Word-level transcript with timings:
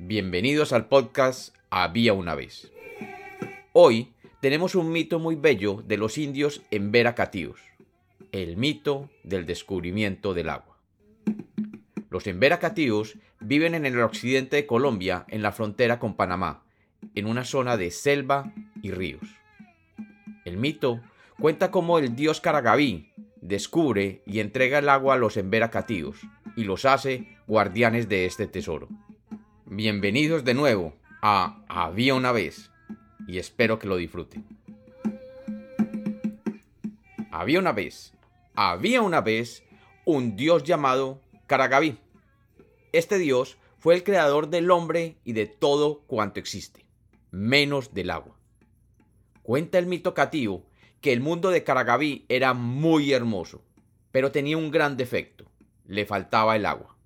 Bienvenidos 0.00 0.72
al 0.72 0.86
podcast 0.86 1.56
Había 1.70 2.12
una 2.12 2.36
vez. 2.36 2.70
Hoy 3.72 4.12
tenemos 4.40 4.76
un 4.76 4.92
mito 4.92 5.18
muy 5.18 5.34
bello 5.34 5.82
de 5.84 5.96
los 5.96 6.18
indios 6.18 6.62
en 6.70 6.92
Veracatíos, 6.92 7.60
el 8.30 8.56
mito 8.56 9.10
del 9.24 9.44
descubrimiento 9.44 10.34
del 10.34 10.50
agua. 10.50 10.78
Los 12.10 12.28
Emberacatíos 12.28 13.18
viven 13.40 13.74
en 13.74 13.86
el 13.86 14.00
occidente 14.00 14.54
de 14.54 14.66
Colombia, 14.66 15.24
en 15.26 15.42
la 15.42 15.50
frontera 15.50 15.98
con 15.98 16.14
Panamá, 16.14 16.62
en 17.16 17.26
una 17.26 17.44
zona 17.44 17.76
de 17.76 17.90
selva 17.90 18.52
y 18.80 18.92
ríos. 18.92 19.28
El 20.44 20.58
mito 20.58 21.00
cuenta 21.40 21.72
cómo 21.72 21.98
el 21.98 22.14
dios 22.14 22.40
Caragaví 22.40 23.10
descubre 23.40 24.22
y 24.26 24.38
entrega 24.38 24.78
el 24.78 24.90
agua 24.90 25.14
a 25.14 25.18
los 25.18 25.36
Emberacatíos 25.36 26.20
y 26.54 26.62
los 26.62 26.84
hace 26.84 27.36
guardianes 27.48 28.08
de 28.08 28.26
este 28.26 28.46
tesoro. 28.46 28.88
Bienvenidos 29.70 30.44
de 30.44 30.54
nuevo 30.54 30.94
a 31.20 31.62
Había 31.68 32.14
una 32.14 32.32
vez 32.32 32.70
y 33.26 33.36
espero 33.36 33.78
que 33.78 33.86
lo 33.86 33.98
disfruten. 33.98 34.46
Había 37.30 37.58
una 37.58 37.72
vez, 37.72 38.14
había 38.54 39.02
una 39.02 39.20
vez 39.20 39.62
un 40.06 40.36
dios 40.36 40.64
llamado 40.64 41.20
Caragaví. 41.46 41.98
Este 42.92 43.18
dios 43.18 43.58
fue 43.78 43.94
el 43.94 44.04
creador 44.04 44.48
del 44.48 44.70
hombre 44.70 45.18
y 45.22 45.34
de 45.34 45.44
todo 45.44 46.00
cuanto 46.06 46.40
existe, 46.40 46.86
menos 47.30 47.92
del 47.92 48.10
agua. 48.10 48.38
Cuenta 49.42 49.78
el 49.78 49.84
mito 49.84 50.14
catío 50.14 50.62
que 51.02 51.12
el 51.12 51.20
mundo 51.20 51.50
de 51.50 51.62
Caragaví 51.62 52.24
era 52.30 52.54
muy 52.54 53.12
hermoso, 53.12 53.62
pero 54.12 54.32
tenía 54.32 54.56
un 54.56 54.70
gran 54.70 54.96
defecto, 54.96 55.44
le 55.84 56.06
faltaba 56.06 56.56
el 56.56 56.64
agua. 56.64 56.97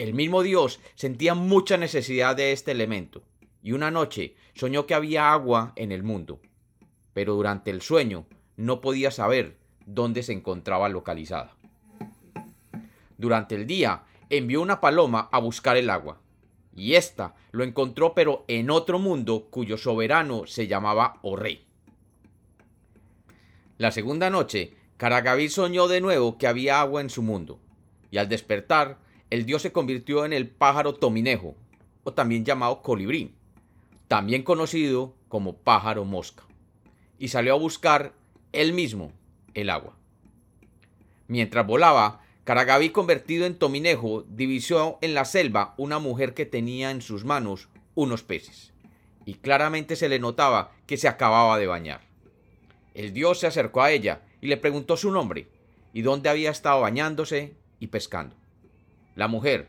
El 0.00 0.14
mismo 0.14 0.42
Dios 0.42 0.80
sentía 0.94 1.34
mucha 1.34 1.76
necesidad 1.76 2.34
de 2.34 2.52
este 2.52 2.70
elemento, 2.70 3.22
y 3.62 3.72
una 3.72 3.90
noche 3.90 4.34
soñó 4.54 4.86
que 4.86 4.94
había 4.94 5.30
agua 5.30 5.74
en 5.76 5.92
el 5.92 6.02
mundo, 6.02 6.40
pero 7.12 7.34
durante 7.34 7.70
el 7.70 7.82
sueño 7.82 8.24
no 8.56 8.80
podía 8.80 9.10
saber 9.10 9.58
dónde 9.84 10.22
se 10.22 10.32
encontraba 10.32 10.88
localizada. 10.88 11.54
Durante 13.18 13.54
el 13.56 13.66
día 13.66 14.04
envió 14.30 14.62
una 14.62 14.80
paloma 14.80 15.28
a 15.32 15.38
buscar 15.38 15.76
el 15.76 15.90
agua, 15.90 16.18
y 16.74 16.94
ésta 16.94 17.34
lo 17.50 17.62
encontró 17.62 18.14
pero 18.14 18.46
en 18.48 18.70
otro 18.70 18.98
mundo 18.98 19.48
cuyo 19.50 19.76
soberano 19.76 20.46
se 20.46 20.66
llamaba 20.66 21.18
Orrey. 21.20 21.66
La 23.76 23.90
segunda 23.90 24.30
noche, 24.30 24.72
Caragaví 24.96 25.50
soñó 25.50 25.88
de 25.88 26.00
nuevo 26.00 26.38
que 26.38 26.46
había 26.46 26.80
agua 26.80 27.02
en 27.02 27.10
su 27.10 27.20
mundo, 27.20 27.60
y 28.10 28.16
al 28.16 28.30
despertar 28.30 29.09
el 29.30 29.46
dios 29.46 29.62
se 29.62 29.72
convirtió 29.72 30.24
en 30.24 30.32
el 30.32 30.48
pájaro 30.48 30.94
tominejo, 30.94 31.54
o 32.02 32.12
también 32.12 32.44
llamado 32.44 32.82
colibrí, 32.82 33.34
también 34.08 34.42
conocido 34.42 35.14
como 35.28 35.56
pájaro 35.56 36.04
mosca, 36.04 36.42
y 37.18 37.28
salió 37.28 37.54
a 37.54 37.58
buscar 37.58 38.12
él 38.52 38.72
mismo 38.72 39.12
el 39.54 39.70
agua. 39.70 39.96
Mientras 41.28 41.66
volaba, 41.66 42.22
Caragaví, 42.42 42.90
convertido 42.90 43.46
en 43.46 43.54
tominejo, 43.54 44.24
divisó 44.28 44.98
en 45.02 45.14
la 45.14 45.24
selva 45.24 45.74
una 45.76 46.00
mujer 46.00 46.34
que 46.34 46.46
tenía 46.46 46.90
en 46.90 47.02
sus 47.02 47.24
manos 47.24 47.68
unos 47.94 48.24
peces, 48.24 48.72
y 49.24 49.34
claramente 49.34 49.94
se 49.94 50.08
le 50.08 50.18
notaba 50.18 50.72
que 50.86 50.96
se 50.96 51.06
acababa 51.06 51.58
de 51.58 51.68
bañar. 51.68 52.00
El 52.94 53.12
dios 53.12 53.38
se 53.38 53.46
acercó 53.46 53.82
a 53.82 53.92
ella 53.92 54.22
y 54.40 54.48
le 54.48 54.56
preguntó 54.56 54.96
su 54.96 55.12
nombre 55.12 55.46
y 55.92 56.02
dónde 56.02 56.28
había 56.28 56.50
estado 56.50 56.80
bañándose 56.80 57.54
y 57.78 57.88
pescando. 57.88 58.39
La 59.16 59.28
mujer, 59.28 59.68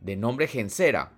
de 0.00 0.16
nombre 0.16 0.46
Gensera, 0.46 1.12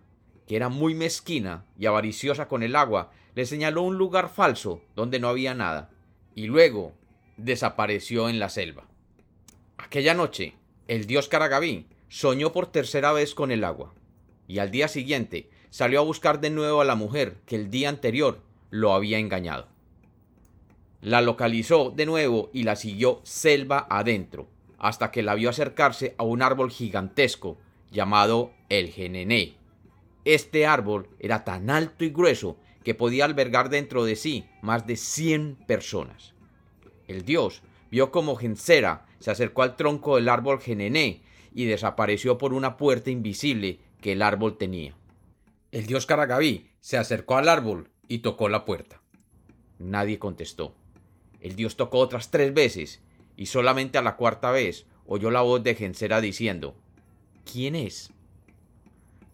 que 0.46 0.56
era 0.56 0.68
muy 0.68 0.94
mezquina 0.94 1.64
y 1.78 1.86
avariciosa 1.86 2.48
con 2.48 2.62
el 2.62 2.76
agua, 2.76 3.10
le 3.34 3.46
señaló 3.46 3.82
un 3.82 3.98
lugar 3.98 4.28
falso 4.28 4.82
donde 4.96 5.18
no 5.18 5.28
había 5.28 5.54
nada, 5.54 5.90
y 6.34 6.46
luego 6.46 6.92
desapareció 7.36 8.28
en 8.28 8.38
la 8.38 8.48
selva. 8.48 8.84
Aquella 9.78 10.14
noche, 10.14 10.54
el 10.88 11.06
dios 11.06 11.28
Caragaví 11.28 11.86
soñó 12.08 12.52
por 12.52 12.66
tercera 12.66 13.12
vez 13.12 13.34
con 13.34 13.50
el 13.50 13.64
agua, 13.64 13.94
y 14.48 14.58
al 14.58 14.70
día 14.70 14.88
siguiente 14.88 15.50
salió 15.70 16.00
a 16.00 16.04
buscar 16.04 16.40
de 16.40 16.50
nuevo 16.50 16.80
a 16.80 16.84
la 16.84 16.94
mujer 16.94 17.36
que 17.46 17.56
el 17.56 17.70
día 17.70 17.88
anterior 17.88 18.40
lo 18.70 18.92
había 18.92 19.18
engañado. 19.18 19.68
La 21.00 21.20
localizó 21.20 21.90
de 21.90 22.06
nuevo 22.06 22.50
y 22.52 22.62
la 22.62 22.76
siguió 22.76 23.20
selva 23.24 23.86
adentro, 23.90 24.48
hasta 24.82 25.12
que 25.12 25.22
la 25.22 25.36
vio 25.36 25.48
acercarse 25.48 26.14
a 26.18 26.24
un 26.24 26.42
árbol 26.42 26.70
gigantesco 26.70 27.56
llamado 27.92 28.52
el 28.68 28.88
Genené. 28.90 29.54
Este 30.24 30.66
árbol 30.66 31.08
era 31.20 31.44
tan 31.44 31.70
alto 31.70 32.04
y 32.04 32.10
grueso 32.10 32.56
que 32.82 32.94
podía 32.94 33.24
albergar 33.24 33.70
dentro 33.70 34.04
de 34.04 34.16
sí 34.16 34.44
más 34.60 34.84
de 34.86 34.96
cien 34.96 35.56
personas. 35.68 36.34
El 37.06 37.24
dios 37.24 37.62
vio 37.92 38.10
como 38.10 38.34
Gensera 38.34 39.06
se 39.20 39.30
acercó 39.30 39.62
al 39.62 39.76
tronco 39.76 40.16
del 40.16 40.28
árbol 40.28 40.60
Genené 40.60 41.22
y 41.54 41.66
desapareció 41.66 42.36
por 42.36 42.52
una 42.52 42.76
puerta 42.76 43.08
invisible 43.10 43.78
que 44.00 44.12
el 44.12 44.22
árbol 44.22 44.58
tenía. 44.58 44.96
El 45.70 45.86
dios 45.86 46.06
Caragaví 46.06 46.70
se 46.80 46.98
acercó 46.98 47.36
al 47.36 47.48
árbol 47.48 47.88
y 48.08 48.18
tocó 48.18 48.48
la 48.48 48.64
puerta. 48.64 49.00
Nadie 49.78 50.18
contestó. 50.18 50.74
El 51.40 51.54
dios 51.54 51.76
tocó 51.76 51.98
otras 51.98 52.32
tres 52.32 52.52
veces 52.52 53.00
y 53.36 53.46
solamente 53.46 53.98
a 53.98 54.02
la 54.02 54.16
cuarta 54.16 54.50
vez 54.50 54.86
oyó 55.06 55.30
la 55.30 55.42
voz 55.42 55.62
de 55.62 55.74
Gensera 55.74 56.20
diciendo 56.20 56.74
¿Quién 57.50 57.74
es? 57.74 58.12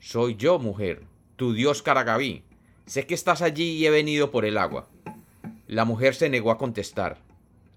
Soy 0.01 0.37
yo, 0.37 0.59
mujer, 0.59 1.03
tu 1.37 1.53
dios 1.53 1.83
Caragaví. 1.83 2.43
Sé 2.87 3.07
que 3.07 3.15
estás 3.15 3.43
allí 3.43 3.77
y 3.77 3.87
he 3.87 3.91
venido 3.91 4.31
por 4.31 4.45
el 4.45 4.57
agua. 4.57 4.89
La 5.67 5.85
mujer 5.85 6.15
se 6.15 6.31
negó 6.31 6.51
a 6.51 6.59
contestar, 6.59 7.19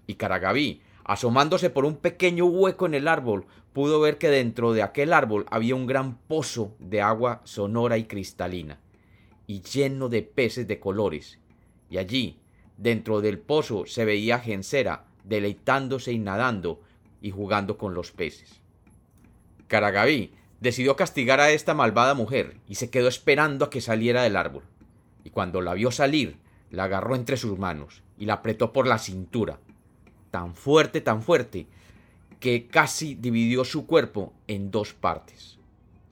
y 0.06 0.14
Caragaví, 0.14 0.80
asomándose 1.04 1.68
por 1.68 1.84
un 1.84 1.96
pequeño 1.96 2.46
hueco 2.46 2.86
en 2.86 2.94
el 2.94 3.08
árbol, 3.08 3.44
pudo 3.72 4.00
ver 4.00 4.18
que 4.18 4.30
dentro 4.30 4.72
de 4.72 4.82
aquel 4.82 5.12
árbol 5.12 5.46
había 5.50 5.74
un 5.74 5.86
gran 5.86 6.16
pozo 6.16 6.74
de 6.78 7.02
agua 7.02 7.42
sonora 7.44 7.98
y 7.98 8.04
cristalina, 8.04 8.78
y 9.46 9.60
lleno 9.60 10.08
de 10.08 10.22
peces 10.22 10.66
de 10.66 10.80
colores, 10.80 11.38
y 11.90 11.98
allí, 11.98 12.38
dentro 12.78 13.20
del 13.20 13.38
pozo, 13.38 13.84
se 13.86 14.04
veía 14.04 14.38
Gensera 14.38 15.04
deleitándose 15.24 16.12
y 16.12 16.18
nadando 16.18 16.80
y 17.20 17.30
jugando 17.30 17.78
con 17.78 17.94
los 17.94 18.12
peces. 18.12 18.60
Caragaví 19.68 20.32
decidió 20.60 20.96
castigar 20.96 21.40
a 21.40 21.50
esta 21.50 21.74
malvada 21.74 22.14
mujer 22.14 22.56
y 22.68 22.76
se 22.76 22.90
quedó 22.90 23.08
esperando 23.08 23.64
a 23.64 23.70
que 23.70 23.80
saliera 23.80 24.22
del 24.22 24.36
árbol. 24.36 24.64
Y 25.24 25.30
cuando 25.30 25.60
la 25.60 25.74
vio 25.74 25.90
salir, 25.90 26.36
la 26.70 26.84
agarró 26.84 27.14
entre 27.14 27.36
sus 27.36 27.58
manos 27.58 28.02
y 28.18 28.26
la 28.26 28.34
apretó 28.34 28.72
por 28.72 28.86
la 28.86 28.98
cintura, 28.98 29.58
tan 30.30 30.54
fuerte, 30.54 31.00
tan 31.00 31.22
fuerte, 31.22 31.66
que 32.40 32.66
casi 32.66 33.14
dividió 33.14 33.64
su 33.64 33.86
cuerpo 33.86 34.32
en 34.48 34.70
dos 34.70 34.94
partes. 34.94 35.58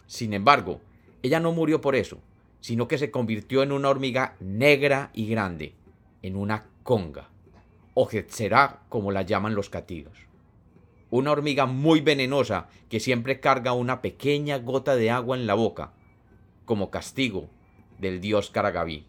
Sin 0.07 0.33
embargo, 0.33 0.81
ella 1.23 1.41
no 1.41 1.53
murió 1.53 1.81
por 1.81 1.97
eso, 1.97 2.21
sino 2.61 2.89
que 2.89 2.99
se 2.99 3.11
convirtió 3.11 3.63
en 3.63 3.73
una 3.73 3.89
hormiga 3.89 4.37
negra 4.41 5.11
y 5.13 5.27
grande, 5.29 5.75
en 6.23 6.37
una 6.37 6.67
conga 6.83 7.31
o 7.95 8.09
será 8.29 8.83
como 8.89 9.13
la 9.13 9.23
llaman 9.23 9.55
los 9.55 9.71
catíos. 9.71 10.13
Una 11.11 11.33
hormiga 11.33 11.67
muy 11.67 12.01
venenosa 12.01 12.69
que 12.89 13.01
siempre 13.01 13.41
carga 13.41 13.73
una 13.73 14.01
pequeña 14.01 14.59
gota 14.59 14.95
de 14.95 15.11
agua 15.11 15.37
en 15.37 15.47
la 15.47 15.55
boca, 15.55 15.93
como 16.65 16.91
castigo 16.91 17.49
del 17.99 18.21
dios 18.21 18.51
Caragaví. 18.51 19.07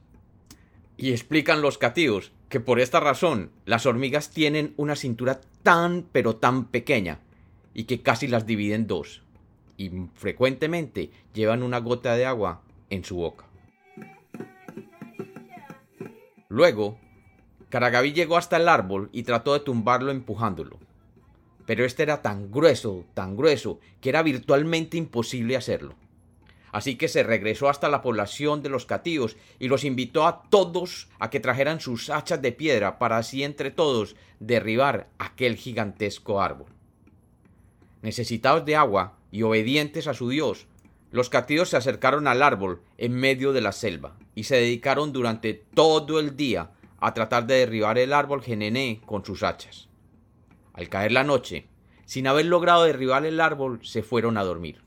Y 0.97 1.11
explican 1.11 1.61
los 1.61 1.77
catíos 1.77 2.31
que 2.49 2.59
por 2.59 2.79
esta 2.79 2.99
razón 2.99 3.51
las 3.65 3.85
hormigas 3.85 4.31
tienen 4.31 4.73
una 4.77 4.95
cintura 4.95 5.41
tan 5.63 6.05
pero 6.11 6.35
tan 6.35 6.65
pequeña 6.65 7.19
y 7.73 7.85
que 7.85 8.01
casi 8.01 8.27
las 8.27 8.45
dividen 8.45 8.87
dos, 8.87 9.21
y 9.77 9.89
frecuentemente 10.15 11.11
llevan 11.33 11.63
una 11.63 11.79
gota 11.79 12.15
de 12.15 12.25
agua 12.25 12.61
en 12.89 13.03
su 13.05 13.15
boca. 13.15 13.45
Luego, 16.49 16.99
Caragaví 17.71 18.11
llegó 18.11 18.35
hasta 18.35 18.57
el 18.57 18.67
árbol 18.67 19.09
y 19.13 19.23
trató 19.23 19.53
de 19.53 19.61
tumbarlo 19.61 20.11
empujándolo. 20.11 20.77
Pero 21.65 21.85
este 21.85 22.03
era 22.03 22.21
tan 22.21 22.51
grueso, 22.51 23.05
tan 23.13 23.37
grueso, 23.37 23.79
que 24.01 24.09
era 24.09 24.23
virtualmente 24.23 24.97
imposible 24.97 25.55
hacerlo. 25.55 25.95
Así 26.73 26.97
que 26.97 27.07
se 27.07 27.23
regresó 27.23 27.69
hasta 27.69 27.87
la 27.87 28.01
población 28.01 28.61
de 28.61 28.67
los 28.67 28.85
catíos 28.85 29.37
y 29.57 29.69
los 29.69 29.85
invitó 29.85 30.27
a 30.27 30.43
todos 30.49 31.07
a 31.17 31.29
que 31.29 31.39
trajeran 31.39 31.79
sus 31.79 32.09
hachas 32.09 32.41
de 32.41 32.51
piedra 32.51 32.99
para 32.99 33.17
así 33.17 33.41
entre 33.41 33.71
todos 33.71 34.17
derribar 34.41 35.07
aquel 35.17 35.55
gigantesco 35.55 36.41
árbol. 36.41 36.67
Necesitados 38.01 38.65
de 38.65 38.75
agua 38.75 39.17
y 39.31 39.43
obedientes 39.43 40.07
a 40.07 40.13
su 40.13 40.27
dios, 40.27 40.67
los 41.11 41.29
catíos 41.29 41.69
se 41.69 41.77
acercaron 41.77 42.27
al 42.27 42.43
árbol 42.43 42.81
en 42.97 43.13
medio 43.13 43.53
de 43.53 43.61
la 43.61 43.71
selva 43.71 44.17
y 44.35 44.43
se 44.43 44.55
dedicaron 44.55 45.13
durante 45.13 45.53
todo 45.53 46.19
el 46.19 46.35
día 46.35 46.71
a 47.01 47.13
tratar 47.13 47.45
de 47.45 47.55
derribar 47.55 47.97
el 47.97 48.13
árbol 48.13 48.41
Genené 48.41 49.01
con 49.05 49.25
sus 49.25 49.43
hachas. 49.43 49.89
Al 50.73 50.87
caer 50.87 51.11
la 51.11 51.25
noche, 51.25 51.67
sin 52.05 52.27
haber 52.27 52.45
logrado 52.45 52.83
derribar 52.83 53.25
el 53.25 53.41
árbol, 53.41 53.79
se 53.83 54.01
fueron 54.03 54.37
a 54.37 54.43
dormir. 54.43 54.81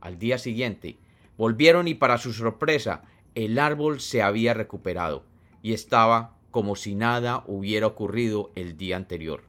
Al 0.00 0.18
día 0.18 0.38
siguiente, 0.38 0.98
Volvieron 1.40 1.88
y 1.88 1.94
para 1.94 2.18
su 2.18 2.34
sorpresa, 2.34 3.00
el 3.34 3.58
árbol 3.58 4.00
se 4.00 4.20
había 4.20 4.52
recuperado 4.52 5.24
y 5.62 5.72
estaba 5.72 6.36
como 6.50 6.76
si 6.76 6.94
nada 6.94 7.44
hubiera 7.46 7.86
ocurrido 7.86 8.50
el 8.56 8.76
día 8.76 8.98
anterior. 8.98 9.40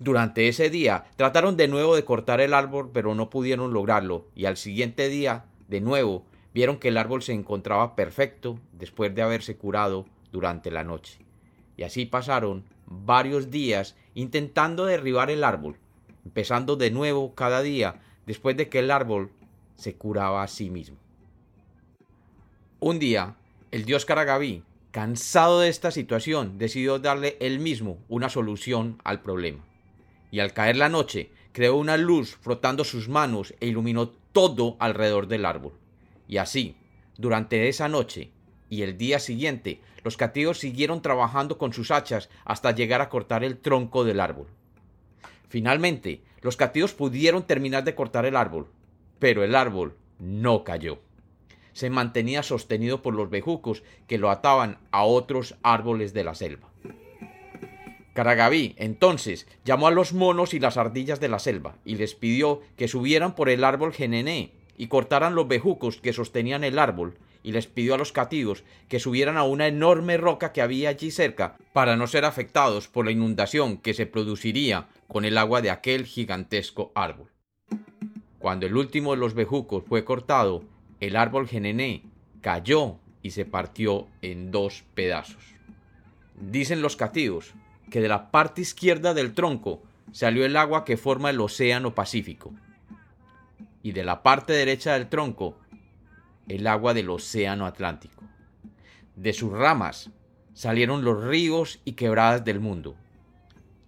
Durante 0.00 0.48
ese 0.48 0.70
día 0.70 1.04
trataron 1.14 1.56
de 1.56 1.68
nuevo 1.68 1.94
de 1.94 2.04
cortar 2.04 2.40
el 2.40 2.52
árbol, 2.52 2.90
pero 2.92 3.14
no 3.14 3.30
pudieron 3.30 3.72
lograrlo, 3.72 4.26
y 4.34 4.46
al 4.46 4.56
siguiente 4.56 5.08
día, 5.08 5.44
de 5.68 5.80
nuevo, 5.80 6.24
vieron 6.52 6.80
que 6.80 6.88
el 6.88 6.96
árbol 6.96 7.22
se 7.22 7.32
encontraba 7.32 7.94
perfecto 7.94 8.58
después 8.72 9.14
de 9.14 9.22
haberse 9.22 9.56
curado 9.56 10.06
durante 10.32 10.70
la 10.70 10.82
noche. 10.82 11.18
Y 11.76 11.84
así 11.84 12.06
pasaron 12.06 12.64
varios 12.86 13.50
días 13.50 13.96
intentando 14.14 14.86
derribar 14.86 15.30
el 15.30 15.44
árbol, 15.44 15.76
empezando 16.24 16.76
de 16.76 16.90
nuevo 16.90 17.34
cada 17.34 17.62
día 17.62 18.00
después 18.26 18.56
de 18.56 18.68
que 18.68 18.80
el 18.80 18.90
árbol 18.90 19.30
se 19.76 19.94
curaba 19.94 20.42
a 20.42 20.48
sí 20.48 20.70
mismo. 20.70 20.96
Un 22.80 22.98
día, 22.98 23.36
el 23.70 23.84
dios 23.84 24.04
Karagaví, 24.04 24.64
cansado 24.90 25.60
de 25.60 25.68
esta 25.68 25.90
situación, 25.90 26.58
decidió 26.58 26.98
darle 26.98 27.36
él 27.40 27.58
mismo 27.60 27.98
una 28.08 28.28
solución 28.28 29.00
al 29.04 29.22
problema. 29.22 29.64
Y 30.30 30.40
al 30.40 30.52
caer 30.52 30.76
la 30.76 30.88
noche, 30.88 31.30
creó 31.52 31.76
una 31.76 31.96
luz 31.96 32.36
frotando 32.40 32.84
sus 32.84 33.08
manos 33.08 33.54
e 33.60 33.66
iluminó 33.66 34.08
todo 34.32 34.76
alrededor 34.80 35.28
del 35.28 35.44
árbol. 35.44 35.74
Y 36.26 36.38
así, 36.38 36.76
durante 37.16 37.68
esa 37.68 37.88
noche 37.88 38.30
y 38.72 38.80
el 38.80 38.96
día 38.96 39.18
siguiente, 39.18 39.82
los 40.02 40.16
cativos 40.16 40.58
siguieron 40.58 41.02
trabajando 41.02 41.58
con 41.58 41.74
sus 41.74 41.90
hachas 41.90 42.30
hasta 42.46 42.70
llegar 42.70 43.02
a 43.02 43.10
cortar 43.10 43.44
el 43.44 43.58
tronco 43.58 44.02
del 44.02 44.18
árbol. 44.18 44.46
Finalmente, 45.50 46.22
los 46.40 46.56
cativos 46.56 46.94
pudieron 46.94 47.42
terminar 47.42 47.84
de 47.84 47.94
cortar 47.94 48.24
el 48.24 48.34
árbol, 48.34 48.68
pero 49.18 49.44
el 49.44 49.56
árbol 49.56 49.94
no 50.18 50.64
cayó. 50.64 51.00
Se 51.74 51.90
mantenía 51.90 52.42
sostenido 52.42 53.02
por 53.02 53.12
los 53.12 53.28
bejucos 53.28 53.82
que 54.06 54.16
lo 54.16 54.30
ataban 54.30 54.78
a 54.90 55.04
otros 55.04 55.54
árboles 55.62 56.14
de 56.14 56.24
la 56.24 56.34
selva. 56.34 56.70
Caragaví, 58.14 58.74
entonces, 58.78 59.46
llamó 59.66 59.88
a 59.88 59.90
los 59.90 60.14
monos 60.14 60.54
y 60.54 60.60
las 60.60 60.78
ardillas 60.78 61.20
de 61.20 61.28
la 61.28 61.40
selva 61.40 61.76
y 61.84 61.96
les 61.96 62.14
pidió 62.14 62.62
que 62.78 62.88
subieran 62.88 63.34
por 63.34 63.50
el 63.50 63.64
árbol 63.64 63.92
genené 63.92 64.52
y 64.78 64.86
cortaran 64.86 65.34
los 65.34 65.46
bejucos 65.46 65.98
que 65.98 66.14
sostenían 66.14 66.64
el 66.64 66.78
árbol 66.78 67.18
y 67.42 67.52
les 67.52 67.66
pidió 67.66 67.94
a 67.94 67.98
los 67.98 68.12
cativos 68.12 68.64
que 68.88 69.00
subieran 69.00 69.36
a 69.36 69.44
una 69.44 69.66
enorme 69.66 70.16
roca 70.16 70.52
que 70.52 70.62
había 70.62 70.90
allí 70.90 71.10
cerca 71.10 71.56
para 71.72 71.96
no 71.96 72.06
ser 72.06 72.24
afectados 72.24 72.88
por 72.88 73.04
la 73.04 73.10
inundación 73.10 73.78
que 73.78 73.94
se 73.94 74.06
produciría 74.06 74.88
con 75.08 75.24
el 75.24 75.38
agua 75.38 75.60
de 75.60 75.70
aquel 75.70 76.06
gigantesco 76.06 76.92
árbol. 76.94 77.30
Cuando 78.38 78.66
el 78.66 78.76
último 78.76 79.12
de 79.12 79.18
los 79.18 79.34
bejucos 79.34 79.84
fue 79.86 80.04
cortado, 80.04 80.64
el 81.00 81.16
árbol 81.16 81.48
genené 81.48 82.02
cayó 82.40 82.96
y 83.22 83.30
se 83.30 83.44
partió 83.44 84.08
en 84.20 84.50
dos 84.50 84.84
pedazos. 84.94 85.42
Dicen 86.40 86.82
los 86.82 86.96
cativos 86.96 87.54
que 87.90 88.00
de 88.00 88.08
la 88.08 88.30
parte 88.30 88.62
izquierda 88.62 89.14
del 89.14 89.34
tronco 89.34 89.82
salió 90.12 90.44
el 90.44 90.56
agua 90.56 90.84
que 90.84 90.96
forma 90.96 91.30
el 91.30 91.40
Océano 91.40 91.94
Pacífico, 91.94 92.52
y 93.82 93.92
de 93.92 94.04
la 94.04 94.22
parte 94.22 94.52
derecha 94.52 94.94
del 94.94 95.08
tronco 95.08 95.56
el 96.48 96.66
agua 96.66 96.94
del 96.94 97.10
Océano 97.10 97.66
Atlántico. 97.66 98.24
De 99.16 99.32
sus 99.32 99.52
ramas 99.52 100.10
salieron 100.54 101.04
los 101.04 101.24
ríos 101.24 101.80
y 101.84 101.92
quebradas 101.92 102.44
del 102.44 102.60
mundo. 102.60 102.96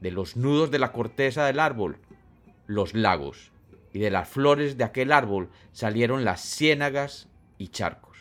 De 0.00 0.10
los 0.10 0.36
nudos 0.36 0.70
de 0.70 0.78
la 0.78 0.92
corteza 0.92 1.46
del 1.46 1.60
árbol, 1.60 1.98
los 2.66 2.94
lagos. 2.94 3.52
Y 3.92 4.00
de 4.00 4.10
las 4.10 4.28
flores 4.28 4.76
de 4.76 4.84
aquel 4.84 5.12
árbol 5.12 5.50
salieron 5.72 6.24
las 6.24 6.40
ciénagas 6.40 7.28
y 7.58 7.68
charcos. 7.68 8.18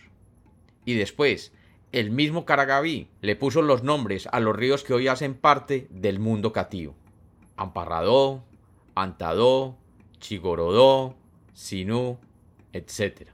Y 0.85 0.95
después, 0.95 1.51
el 1.91 2.11
mismo 2.11 2.45
Caragaví 2.45 3.07
le 3.21 3.35
puso 3.35 3.61
los 3.61 3.83
nombres 3.83 4.27
a 4.31 4.39
los 4.39 4.55
ríos 4.55 4.83
que 4.83 4.93
hoy 4.93 5.07
hacen 5.07 5.35
parte 5.35 5.87
del 5.91 6.19
mundo 6.19 6.51
catío. 6.51 6.95
Amparradó, 7.55 8.43
Antadó, 8.95 9.77
Chigorodó, 10.19 11.15
Sinú, 11.53 12.17
etc. 12.71 13.29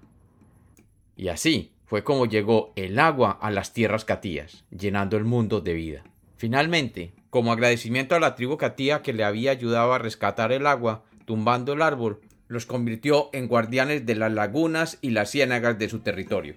Y 1.19 1.27
así 1.27 1.74
fue 1.86 2.06
como 2.06 2.27
llegó 2.27 2.71
el 2.77 2.98
agua 2.98 3.38
a 3.42 3.51
las 3.51 3.74
tierras 3.74 4.06
catías, 4.06 4.63
llenando 4.71 5.18
el 5.18 5.25
mundo 5.25 5.60
de 5.60 5.74
vida. 5.74 6.04
Finalmente, 6.38 7.12
como 7.30 7.51
agradecimiento 7.51 8.16
a 8.16 8.21
la 8.21 8.36
tribu 8.36 8.56
catía 8.56 9.01
que 9.01 9.12
le 9.12 9.25
había 9.25 9.51
ayudado 9.51 9.92
a 9.92 9.98
rescatar 9.98 10.54
el 10.54 10.66
agua, 10.66 11.04
tumbando 11.25 11.74
el 11.74 11.81
árbol, 11.81 12.21
los 12.48 12.66
convirtió 12.66 13.30
en 13.33 13.50
guardianes 13.50 14.06
de 14.06 14.16
las 14.16 14.31
lagunas 14.31 14.98
y 15.01 15.10
las 15.10 15.31
ciénagas 15.31 15.77
de 15.77 15.89
su 15.89 16.00
territorio. 16.00 16.56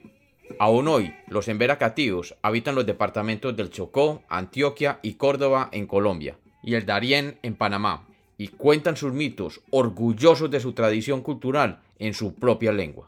Aún 0.61 0.87
hoy, 0.87 1.13
los 1.27 1.49
embera 1.49 1.77
catíos 1.77 2.37
habitan 2.41 2.77
los 2.77 2.87
departamentos 2.87 3.57
del 3.57 3.71
Chocó, 3.71 4.23
Antioquia 4.29 5.01
y 5.03 5.15
Córdoba 5.15 5.71
en 5.73 5.89
Colombia, 5.89 6.39
y 6.63 6.75
el 6.75 6.87
Darién 6.87 7.37
en 7.43 7.57
Panamá, 7.57 8.07
y 8.39 8.47
cuentan 8.47 8.97
sus 8.97 9.13
mitos, 9.13 9.61
orgullosos 9.71 10.53
de 10.53 10.61
su 10.61 10.73
tradición 10.73 11.21
cultural 11.21 11.81
en 11.99 12.15
su 12.15 12.37
propia 12.37 12.71
lengua. 12.71 13.07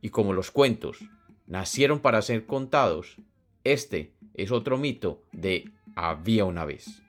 Y 0.00 0.10
como 0.10 0.32
los 0.32 0.50
cuentos 0.50 0.98
nacieron 1.46 2.00
para 2.00 2.22
ser 2.22 2.46
contados, 2.46 3.16
este 3.64 4.12
es 4.34 4.50
otro 4.50 4.78
mito 4.78 5.22
de 5.32 5.70
había 5.94 6.44
una 6.44 6.64
vez. 6.64 7.02